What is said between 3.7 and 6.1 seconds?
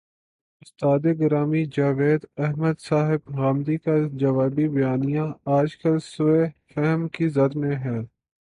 کا جوابی بیانیہ، آج کل